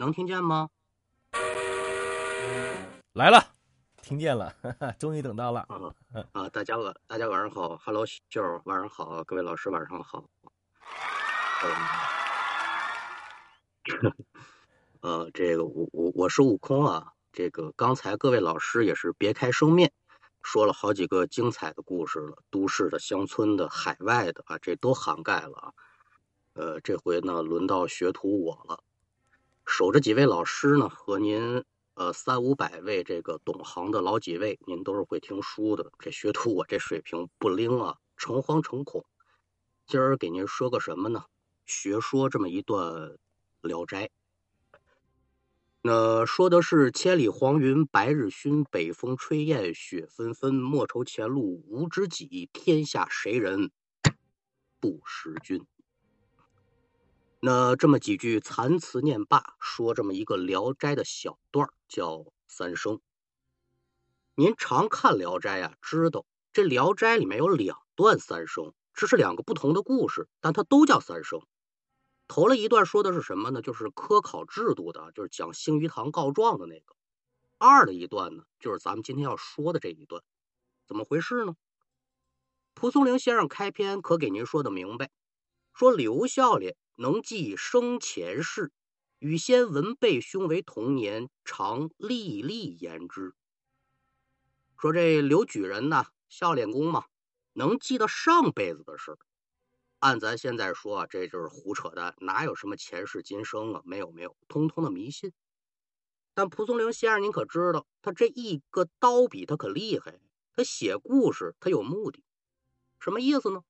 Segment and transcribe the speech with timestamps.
[0.00, 0.70] 能听见吗？
[3.12, 3.52] 来了，
[4.00, 4.50] 听见了，
[4.98, 5.60] 终于等到了。
[5.68, 5.76] 啊
[6.32, 6.48] 啊！
[6.48, 10.24] 大家晚大家晚上好，Hello 秀儿晚上好，各位老师晚上好。
[15.02, 17.12] 呃，这个我我我是悟空啊。
[17.30, 19.92] 这个刚才各位老师也是别开生面，
[20.42, 25.74] 说了好几个精彩的故事了，都市的、乡村的、海外的啊，这都涵盖了啊。
[26.54, 28.82] 呃，这回呢，轮到学徒我了。
[29.66, 31.64] 守着几位老师呢，和您
[31.94, 35.92] 呃三五百位这个懂行的老几位，您都是会听书的。
[35.98, 39.04] 这学徒我这水平不灵啊，诚惶诚恐。
[39.86, 41.24] 今儿给您说个什么呢？
[41.66, 43.10] 学说这么一段
[43.60, 44.06] 《聊斋》。
[45.82, 50.54] 那说的是千里黄云白日曛，北风吹雁雪纷纷。
[50.54, 53.70] 莫愁前路无知己，天下谁人
[54.78, 55.64] 不识君。
[57.42, 63.00] 那这么几句残词念罢，说这么一个《聊斋》的小段叫三生。
[64.34, 71.40] 您常看《聊斋》啊，知道这《聊斋》里面有两段三生，这是两个不同的故事，但它都叫三生。
[72.28, 73.62] 头了一段说的是什么呢？
[73.62, 76.94] 就是科考制度的，就是讲星鱼堂告状的那个。
[77.56, 80.22] 二的一段呢，就是咱们今天要说的这一段，
[80.86, 81.56] 怎么回事呢？
[82.74, 85.10] 蒲松龄先生开篇可给您说的明白，
[85.72, 86.76] 说刘孝廉。
[87.00, 88.72] 能记生前事，
[89.20, 93.32] 与先文辈兄为同年，常历历言之。
[94.76, 97.06] 说这刘举人呐，孝廉公嘛，
[97.54, 99.16] 能记得上辈子的事
[99.98, 103.80] 按咱现在说，这就是胡扯淡，哪有什么前世今生啊？
[103.86, 105.32] 没有没有，通通的迷信。
[106.34, 110.20] 但蒲松龄先生，您可知道，他这一个刀笔，他可厉害。
[110.52, 112.22] 他写故事，他有目的，
[112.98, 113.62] 什么意思呢？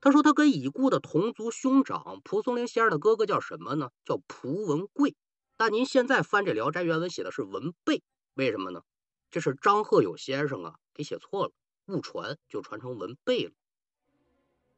[0.00, 3.90] 他说：“他跟已故的同族兄长蒲松龄先生的哥哥叫什么呢？
[4.04, 5.16] 叫蒲文贵。
[5.56, 8.82] 但您现在翻这《聊斋》原文写的是文贝，为什么呢？
[9.30, 11.52] 这是张鹤友先生啊给写错了，
[11.86, 13.52] 误传就传成文贝了。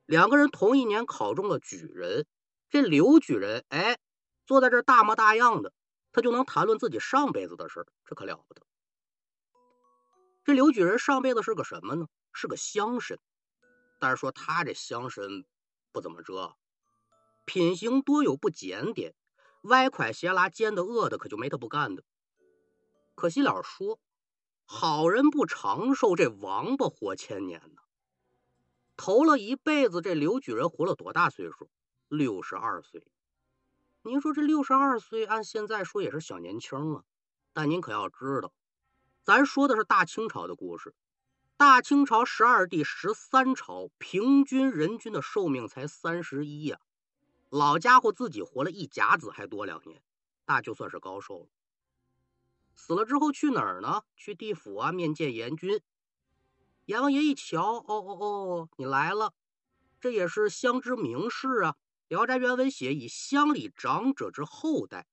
[0.06, 2.27] 两个人同一年考中了举人，
[2.71, 3.99] 这刘举人哎，
[4.47, 5.75] 坐在这大模大样的，
[6.12, 8.62] 他就能谈论自己上辈子的事这可了不得。
[10.44, 12.06] 这刘举人上辈子是个什么呢？
[12.33, 13.19] 是个乡绅。”
[14.00, 15.44] 但是说他这乡绅
[15.93, 16.56] 不怎么着，
[17.44, 19.15] 品行多有不检点，
[19.62, 22.03] 歪拐斜拉，奸的恶的，可就没他不干的。
[23.15, 24.00] 可惜了说，
[24.65, 27.83] 好人不长寿，这王八活千年呢。
[28.97, 31.71] 投了一辈子，这刘举人活了多大岁数？
[32.09, 33.06] 六十二岁。
[34.03, 37.05] 您说这六十二岁，按现在说也是小年轻啊。
[37.53, 38.53] 但您可要知道，
[39.22, 40.94] 咱说的是大清朝的故事。
[41.60, 46.81] 大清朝十二帝十三朝，平均人均的寿命才三十一呀！
[47.50, 50.03] 老家伙自己活了一甲子还多两年，
[50.47, 51.47] 那就算是高寿了。
[52.75, 54.04] 死了之后去哪儿呢？
[54.16, 55.82] 去地府啊，面见阎君。
[56.87, 59.34] 阎王爷一瞧，哦哦哦，你来了，
[60.00, 61.72] 这也是乡之名士啊。
[62.09, 65.06] 《聊斋》原文写以乡里长者之后代，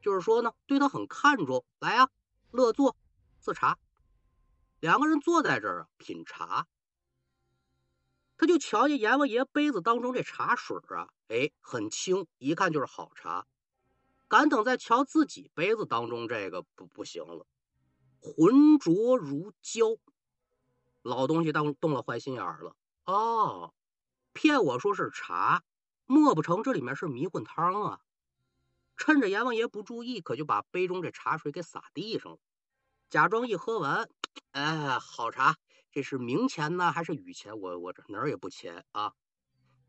[0.00, 1.66] 就是说呢，对他很看重。
[1.80, 2.08] 来啊，
[2.50, 2.96] 乐坐，
[3.38, 3.78] 自茶。
[4.84, 6.66] 两个人坐在这儿啊，品茶。
[8.36, 13.46] 他就瞧见阎王爷杯子当中这茶水啊，哎，很清，一看就是好茶。
[14.28, 17.46] 敢等再瞧自己杯子当中这个不不行了，
[18.20, 19.96] 浑浊如胶。
[21.00, 23.72] 老东西当动了坏心眼了哦，
[24.34, 25.62] 骗我说是茶，
[26.04, 28.00] 莫不成这里面是迷魂汤啊？
[28.98, 32.38] 趁着阎王爷不注意，可就把杯中这茶水给洒地上了，
[33.08, 34.10] 假装一喝完。
[34.52, 35.56] 哎，好茶，
[35.90, 37.58] 这是明钱呢还是雨钱？
[37.60, 39.12] 我我这哪儿也不钱啊。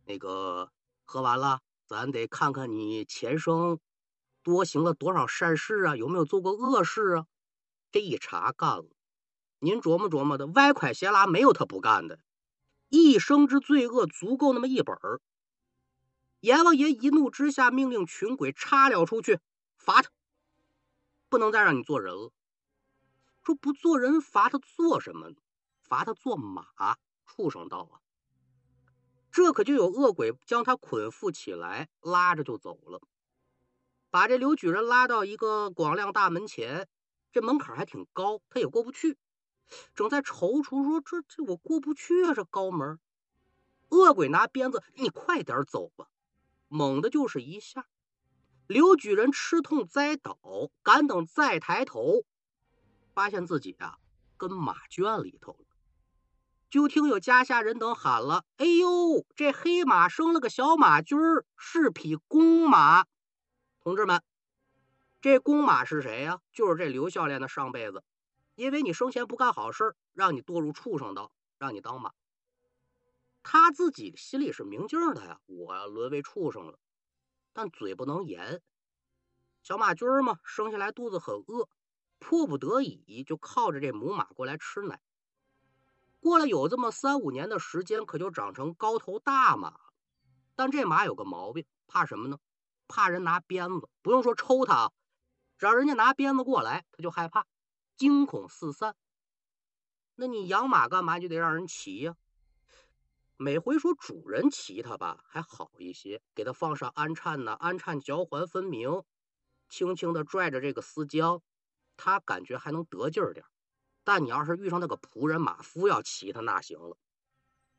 [0.06, 0.72] 那个
[1.04, 3.80] 喝完了，咱得看看你前生
[4.44, 7.26] 多行了多少善事啊，有没有做过恶事啊？
[7.92, 8.90] 这一查干了，
[9.60, 12.20] 您琢磨琢磨的，歪拐斜拉没有他不干的，
[12.90, 15.22] 一生之罪恶足够那么一本儿。
[16.42, 19.40] 阎王爷一怒之下，命令群鬼插了出去，
[19.78, 20.10] 罚他，
[21.30, 22.32] 不能再让你做人了。
[23.46, 25.32] 说不做人，罚他做什么？
[25.80, 26.66] 罚他做马，
[27.28, 28.02] 畜生道啊！
[29.32, 33.00] 这可就有恶鬼将他捆缚起来，拉着就走了，
[34.10, 36.88] 把这刘举人拉到一个广亮大门前，
[37.32, 39.20] 这门槛还挺高，他也过不去，
[39.94, 43.00] 正在踌躇，说这这我过不去啊，这高门。
[43.90, 46.08] 恶鬼拿鞭子，你快点走吧！
[46.68, 47.86] 猛的就是一下，
[48.66, 50.40] 刘举人吃痛栽倒，
[50.82, 52.26] 敢等再抬头。
[53.16, 53.98] 发现自己啊，
[54.36, 55.66] 跟马圈里头了。
[56.70, 63.06] 就听有家下人等喊了：“哎呦，这黑马生了个小马驹儿，是匹公马。
[63.80, 64.22] 同志们，
[65.22, 66.42] 这公马是谁呀？
[66.52, 68.04] 就是这刘孝廉的上辈子，
[68.56, 72.12] 因为你生前不干好事让你堕入畜生道，让你当马。
[73.42, 76.78] 他自己心里是明镜的呀，我沦为畜生了，
[77.54, 78.62] 但嘴不能言。
[79.64, 81.70] 小马驹儿嘛，生下来肚子很饿，
[82.20, 85.02] 迫不得已就靠着这母马过来吃奶。
[86.20, 89.94] 过了有这么三五年的时间，可就长成高头大马了。
[90.56, 92.40] 但这马有个毛病，怕什么呢？
[92.88, 94.92] 怕人拿鞭子，不用说抽它，
[95.58, 97.46] 只要人家拿鞭子过来，它就害怕，
[97.98, 98.96] 惊恐四散。
[100.16, 101.20] 那你养马干嘛？
[101.20, 102.16] 就得让人骑呀。
[103.38, 109.04] 每回说主人骑它吧，还好一些，给它放上鞍颤呢，鞍颤脚环分明。
[109.68, 111.42] 轻轻的拽着这个丝缰，
[111.98, 113.46] 他感觉还能得劲儿点
[114.04, 116.98] 但你要是遇上那个仆人马夫要骑他，那行了，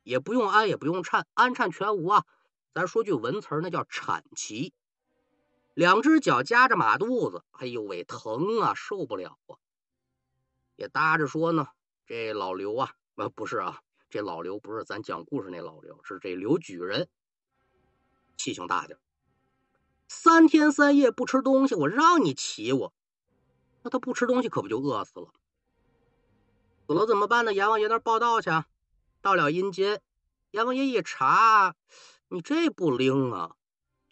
[0.03, 2.25] 也不用鞍，也不用颤，鞍颤全无啊。
[2.73, 4.73] 咱说句文词儿，那叫铲骑。
[5.73, 9.55] 两只脚夹着马肚子，哎呦喂，疼啊，受不了啊！
[10.75, 11.69] 也搭着说呢，
[12.05, 17.07] 这老刘啊，呃，不是啊，这老刘不是咱讲故事那老刘，是这刘举人，
[18.35, 18.99] 气性大点。
[20.07, 22.93] 三天三夜不吃东西，我让你骑我，
[23.89, 25.27] 他不吃东西可不就饿死了？
[26.87, 27.53] 死了怎么办呢？
[27.53, 28.49] 阎王爷那儿报道去。
[29.21, 30.01] 到了阴间，
[30.51, 31.75] 阎王爷一查，
[32.29, 33.55] 你这不灵啊！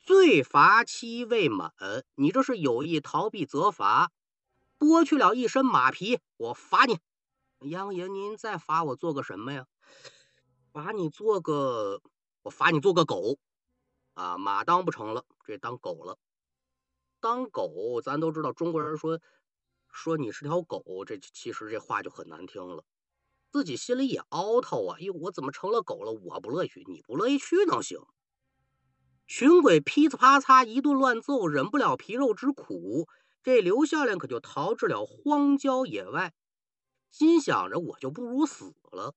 [0.03, 1.73] 罪罚期未满，
[2.15, 4.11] 你这是有意逃避责罚，
[4.77, 6.99] 剥去了一身马皮，我罚你。
[7.61, 9.65] 阎王爷，您再罚我做个什么呀？
[10.73, 12.01] 罚你做个，
[12.43, 13.37] 我罚你做个狗。
[14.13, 16.17] 啊，马当不成了，这当狗了。
[17.19, 19.19] 当狗，咱都知道，中国人说
[19.95, 22.83] 说你是条狗，这其实这话就很难听了。
[23.49, 26.11] 自己心里也凹头啊，哎呦，我怎么成了狗了？
[26.11, 28.01] 我不乐意去，你不乐意去能行？
[29.25, 33.07] 群鬼噼里啪嚓一顿乱揍，忍不了皮肉之苦，
[33.41, 36.33] 这刘孝廉可就逃至了荒郊野外，
[37.09, 39.15] 心想着我就不如死了。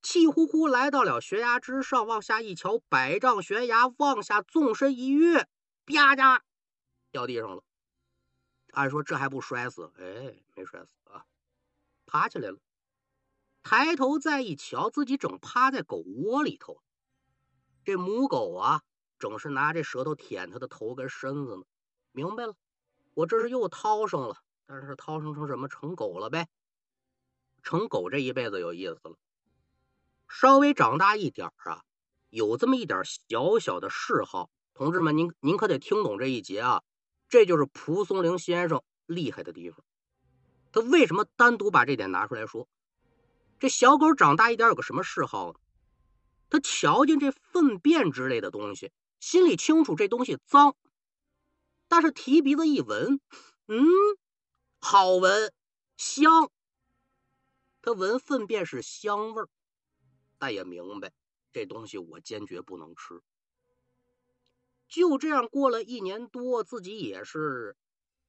[0.00, 5.46] 气呼呼来到了悬崖之上，往下一瞧，百丈悬崖，往下纵身一跃，
[5.84, 6.40] 啪嗒
[7.12, 7.62] 掉地上了。
[8.72, 9.90] 按说这还不摔死？
[9.98, 11.24] 哎，没摔死啊，
[12.06, 12.58] 爬起来了。
[13.62, 16.80] 抬头再一瞧，自己正趴在狗窝里头。
[17.84, 18.82] 这母狗啊，
[19.18, 21.64] 正是拿这舌头舔它的头跟身子呢。
[22.12, 22.54] 明白了，
[23.14, 25.68] 我这是又掏上了，但是掏上成什么？
[25.68, 26.48] 成狗了呗。
[27.62, 29.16] 成狗这一辈子有意思了。
[30.28, 31.84] 稍微长大一点啊，
[32.30, 36.82] 有这么一点小小的嗜好，同志们，您您可得听懂这一节啊，
[37.30, 39.82] 这就是蒲松龄先生厉害的地方。
[40.72, 42.68] 他为什么单独把这点拿出来说？
[43.58, 45.54] 这小狗长大一点有个什么嗜好？
[46.48, 48.90] 他瞧见这粪便之类的东西，
[49.20, 50.74] 心里清楚这东西脏，
[51.88, 53.20] 但是提鼻子一闻，
[53.68, 53.86] 嗯，
[54.80, 55.52] 好闻，
[55.96, 56.50] 香。
[57.82, 59.48] 他闻粪便是香味儿。
[60.38, 61.12] 但也明白，
[61.52, 63.20] 这东西我坚决不能吃。
[64.90, 67.76] 就这样过了一年多，自己也是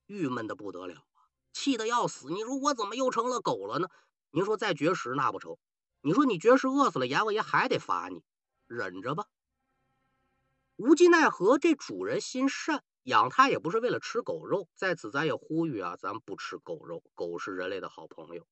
[0.05, 2.29] 郁闷的不得了啊，气得要死。
[2.29, 3.89] 你说我怎么又成了狗了呢？
[4.29, 5.57] 您说再绝食那不成？
[6.01, 8.21] 你说你绝食饿死了，阎王爷还得罚你，
[8.67, 9.25] 忍着吧。
[10.75, 14.69] 无计奈何，这主人心善，养它也不是为了吃狗肉。
[14.75, 18.47] 在此，咱也呼吁啊，咱不吃狗肉，狗是人类的好朋友。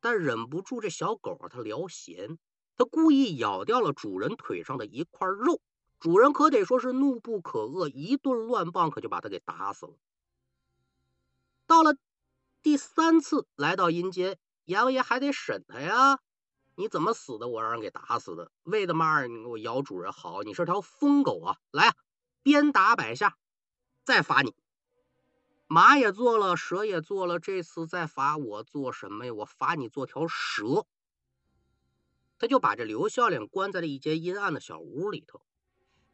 [0.00, 2.38] 但忍不住这小狗，它聊闲，
[2.76, 5.60] 它故意咬掉了主人腿上的一块肉。
[6.00, 9.94] 主人可得说是怒不可遏，一顿乱棒，可就把他给打死了。
[11.66, 11.96] 到了
[12.62, 16.20] 第三次来到阴间，阎王爷还得审他呀。
[16.76, 17.48] 你怎么死的？
[17.48, 18.52] 我让人给打死的。
[18.62, 19.26] 为的嘛？
[19.26, 21.58] 你给我咬主人好，你是条疯狗啊！
[21.72, 21.92] 来，
[22.44, 23.36] 鞭打百下，
[24.04, 24.54] 再罚你。
[25.66, 29.34] 马也做了，蛇也做了，这次再罚我做什么呀？
[29.34, 30.86] 我罚你做条蛇。
[32.38, 35.42] 他就把这刘孝廉关在了一间阴暗的小屋里头，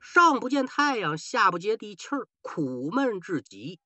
[0.06, 3.80] 上不见太阳，下不接地气儿，苦闷至极。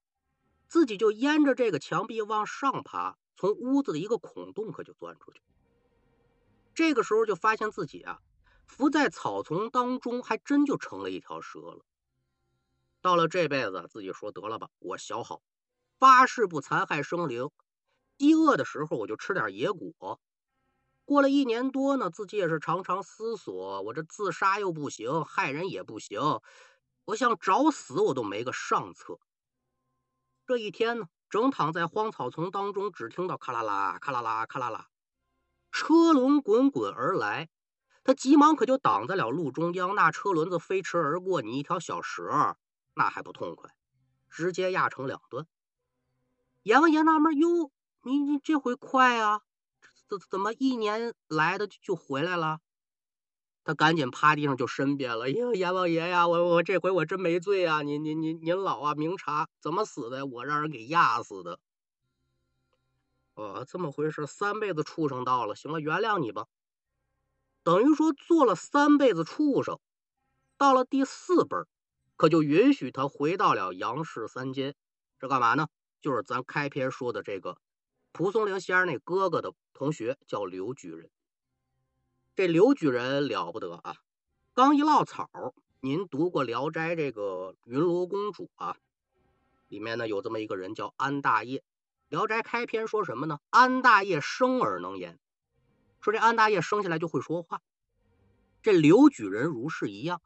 [0.66, 5.40] 自己就沿着这个墙壁往上爬，从屋子的一个孔洞可就钻出去。
[6.74, 8.18] 这个时候就发现自己啊，
[8.66, 11.84] 伏在草丛当中，还真就成了一条蛇了。
[13.00, 15.40] 到了这辈子，自己说得了吧，我小好。
[16.00, 17.48] 发誓不残害生灵，
[18.16, 20.20] 饥饿的时候我就吃点野果。
[21.08, 26.20] 过了一年多呢，自己也是常常思索：我这自杀又不行，害人也不行，
[27.06, 29.18] 我想找死我都没个上策。
[30.46, 34.88] 这一天呢，正躺在荒草丛当中，只听到咔啦啦、咔啦啦、咔啦啦，
[35.72, 37.48] 车轮滚滚而来。
[38.04, 42.58] 他急忙可就挡在了路中央，那车轮子飞驰而过，你一条小蛇，
[42.92, 43.74] 那还不痛快？
[44.28, 45.46] 直接压成两段。
[46.64, 47.70] 阎王爷纳闷：哟，
[48.02, 49.40] 你你这回快啊，
[50.08, 52.60] 怎怎么一年来的就回来了？
[53.64, 57.82] 他赶紧趴地上就申辩了：哟，阎王爷呀，我我这回我真没罪啊！
[57.82, 60.24] 您您您您老啊，明察怎么死的？
[60.24, 61.60] 我让人给压死的。
[63.34, 66.46] 哦，这么回事，三辈子畜生到了，行了，原谅你吧。
[67.62, 69.78] 等于说做了三辈子畜生，
[70.56, 71.56] 到了第四辈
[72.16, 74.74] 可就允许他回到了杨氏三间。
[75.18, 75.68] 这干嘛呢？
[76.00, 77.58] 就是咱开篇说的这个
[78.12, 81.08] 蒲松龄先生那哥哥的同学，叫刘举人。
[82.34, 83.94] 这刘举人了不得啊！
[84.52, 88.76] 刚一落草，您读过《聊斋》这个云罗公主啊？
[89.68, 91.60] 里面呢有这么一个人叫安大业。
[92.08, 93.38] 《聊斋》开篇说什么呢？
[93.50, 95.20] 安大业生而能言，
[96.00, 97.62] 说这安大业生下来就会说话。
[98.60, 100.20] 这刘举人如是一样，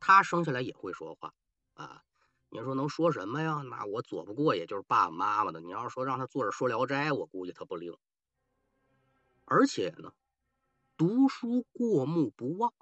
[0.00, 1.32] 他生下来也会说话
[1.74, 2.02] 啊。
[2.48, 3.62] 你说能说什么呀？
[3.70, 5.60] 那我左不过也就是爸爸妈妈的。
[5.60, 7.96] 你要说让他坐着说《聊斋》，我估计他不灵。
[9.46, 10.12] 而且呢，
[10.96, 12.74] 读书过目不忘。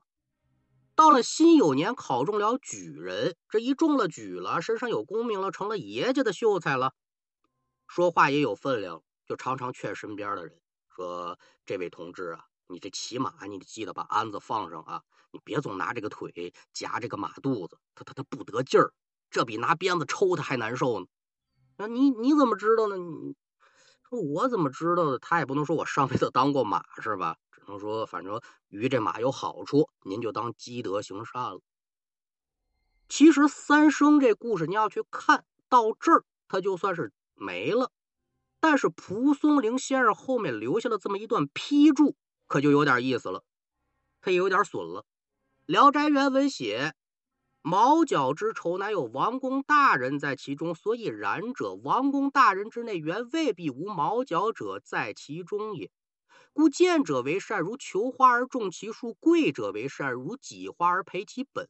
[0.97, 6.95] 到了辛酉年，考中了举人，这一中了举了，身上有功名了，成了爷家的秀才了。
[7.87, 15.03] 说话也有分量，就常常劝身边的人说：“这位同志啊，你这骑马，你得记得把鞍子放上啊，
[15.33, 18.95] 你别总拿这个腿夹这个马肚子，他他他不得劲儿，
[19.31, 21.07] 这比拿鞭子抽他还难受呢。
[21.77, 22.97] 那你你怎么知道呢？
[22.97, 23.35] 你
[24.15, 25.19] 我怎么知道的？
[25.19, 27.37] 他也不能说我上辈子当过马是吧？
[27.53, 31.61] 只能说反正于这马有好处，您就当积德行善了。
[33.09, 37.91] 其实三生这故事，你要去看到这儿，他就算是。”没了，
[38.61, 42.15] 但是蒲松龄先生后面留下了这么一段批注，
[42.47, 43.43] 可就有点意思了，
[44.21, 45.01] 他也有点损了。
[45.67, 46.95] 《聊斋》原文写
[47.67, 55.91] ：“毛角之仇，乃有王公大人在其中，所以然者，王公大人之内，原未必无毛角者在其中也。
[56.53, 61.67] 故见者为善，如求花而种其树；贵者为善，如己花而培其本。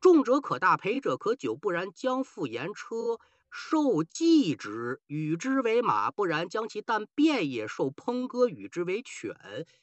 [0.00, 3.18] 种者可大，培者可久，不然将复言车。”
[3.50, 9.34] 受祭之，与之为马；不然，将其啖便也；受烹割，与之为犬；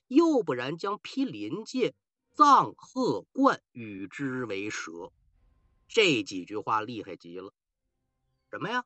[0.07, 1.93] 又不然，将披鳞介、
[2.31, 5.11] 藏鹤冠，与之为蛇。
[5.89, 7.51] 这几句话厉害极了。
[8.49, 8.85] 什么呀？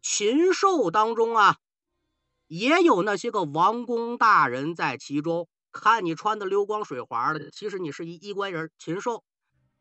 [0.00, 1.58] 禽兽当中啊，
[2.46, 5.48] 也有那些个王公大人在其中。
[5.70, 8.72] 看你穿的流光水滑的，其实你是一衣冠人。
[8.78, 9.22] 禽兽，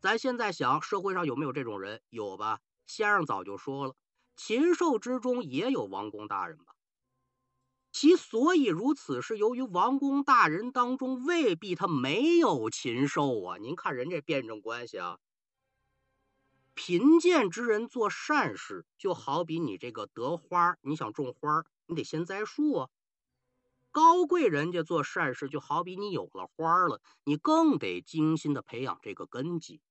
[0.02, 2.02] 咱现在想，社会上有没有这种人？
[2.10, 2.60] 有吧？
[2.86, 3.96] 先生早就说了，
[4.36, 6.76] 禽兽之中也有王公大人吧？
[7.92, 13.58] 其所以如此，是由于王公大人当中未必他没有禽兽啊。
[13.58, 15.18] 您看人这辩证关系啊，
[16.78, 22.90] 贫贱之人做善事，就好比你这个得花，你想种花，你得先栽树啊；
[23.90, 29.82] 高贵人家做善事，就好比你有了花了，你更得精心的培养这个根基。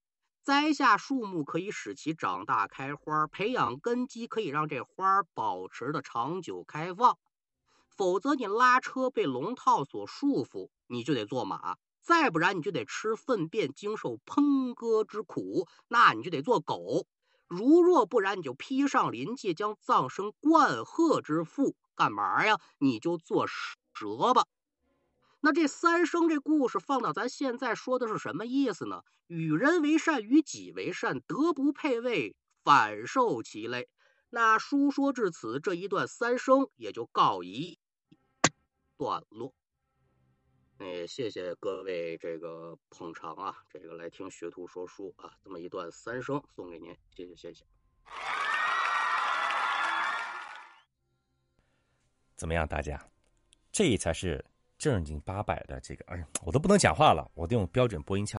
[0.45, 7.19] 栽下树木可以使其长大开花，培养根基可以让这花保持的长久开放。
[7.89, 17.09] 否则你拉车被龙套所束缚，你就得坐马；再不然你就得吃粪便，经受烹割之苦，那你就得做狗。
[17.49, 22.61] 如若不然，你就披上鳞介，将葬生冠鹤之腹干嘛呀？
[22.79, 24.47] 你就做蛇吧。
[25.41, 29.03] 那这三生这故事放到咱现在说的是什么意思呢？
[29.27, 33.89] 与人为善，与己为善，德不配位，反受其累。
[34.31, 37.81] 那书说至此，这一段三生也就告一
[38.97, 39.53] 段落。
[40.79, 47.65] 哎，谢谢各位这个捧场啊，这个来听学徒说书啊，这么一段三生送给您，谢谢谢谢。
[52.37, 53.09] 怎么样，大家？
[53.71, 54.45] 这才是。
[54.79, 58.35] 正经八百的这个，哎，我都不能讲话了，我都用标准播音腔。